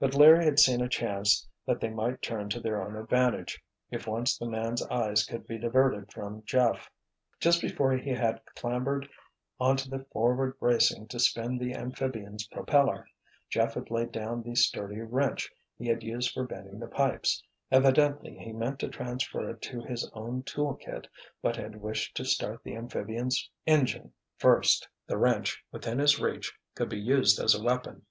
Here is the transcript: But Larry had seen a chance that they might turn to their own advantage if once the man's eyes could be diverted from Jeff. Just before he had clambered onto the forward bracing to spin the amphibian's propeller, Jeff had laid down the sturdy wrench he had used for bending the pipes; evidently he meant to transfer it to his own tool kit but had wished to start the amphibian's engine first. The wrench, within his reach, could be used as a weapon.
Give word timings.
But 0.00 0.16
Larry 0.16 0.44
had 0.44 0.58
seen 0.58 0.80
a 0.80 0.88
chance 0.88 1.46
that 1.64 1.78
they 1.78 1.90
might 1.90 2.22
turn 2.22 2.48
to 2.48 2.58
their 2.58 2.82
own 2.82 2.96
advantage 2.96 3.62
if 3.88 4.04
once 4.08 4.36
the 4.36 4.46
man's 4.48 4.84
eyes 4.88 5.24
could 5.24 5.46
be 5.46 5.58
diverted 5.60 6.12
from 6.12 6.42
Jeff. 6.44 6.90
Just 7.38 7.60
before 7.62 7.92
he 7.92 8.10
had 8.10 8.40
clambered 8.56 9.08
onto 9.60 9.88
the 9.88 10.04
forward 10.10 10.58
bracing 10.58 11.06
to 11.06 11.20
spin 11.20 11.56
the 11.56 11.72
amphibian's 11.72 12.48
propeller, 12.48 13.06
Jeff 13.48 13.74
had 13.74 13.92
laid 13.92 14.10
down 14.10 14.42
the 14.42 14.56
sturdy 14.56 15.02
wrench 15.02 15.52
he 15.76 15.86
had 15.86 16.02
used 16.02 16.32
for 16.34 16.44
bending 16.44 16.80
the 16.80 16.88
pipes; 16.88 17.40
evidently 17.70 18.36
he 18.38 18.52
meant 18.52 18.80
to 18.80 18.88
transfer 18.88 19.48
it 19.50 19.62
to 19.62 19.78
his 19.82 20.10
own 20.14 20.42
tool 20.42 20.74
kit 20.74 21.06
but 21.40 21.54
had 21.54 21.76
wished 21.80 22.16
to 22.16 22.24
start 22.24 22.64
the 22.64 22.74
amphibian's 22.74 23.48
engine 23.68 24.12
first. 24.36 24.88
The 25.06 25.16
wrench, 25.16 25.62
within 25.70 26.00
his 26.00 26.18
reach, 26.18 26.52
could 26.74 26.88
be 26.88 26.98
used 26.98 27.38
as 27.38 27.54
a 27.54 27.62
weapon. 27.62 28.04